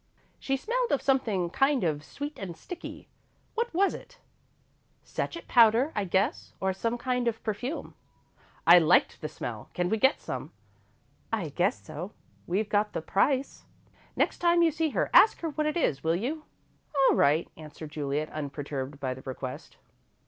[0.39, 3.07] "She smelled of something kind of sweet and sticky.
[3.53, 4.17] What was it?'
[5.03, 7.93] "Sachet powder, I guess, or some kind of perfume."
[8.65, 9.69] "I liked the smell.
[9.75, 10.53] Can we get some?"
[11.31, 12.13] "I guess so
[12.47, 13.65] we've got the price."
[14.15, 16.45] "Next time you see her, ask her what it is, will you?"
[17.11, 19.77] "All right," answered Juliet, unperturbed by the request.